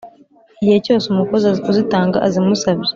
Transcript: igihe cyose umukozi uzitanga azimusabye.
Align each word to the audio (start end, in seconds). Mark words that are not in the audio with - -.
igihe 0.61 0.79
cyose 0.85 1.05
umukozi 1.07 1.47
uzitanga 1.71 2.17
azimusabye. 2.27 2.89